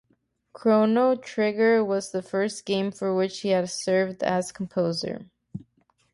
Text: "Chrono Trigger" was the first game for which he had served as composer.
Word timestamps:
"Chrono 0.53 1.15
Trigger" 1.15 1.85
was 1.85 2.09
the 2.09 2.23
first 2.23 2.65
game 2.65 2.91
for 2.91 3.13
which 3.15 3.41
he 3.41 3.49
had 3.49 3.69
served 3.69 4.23
as 4.23 4.51
composer. 4.51 5.27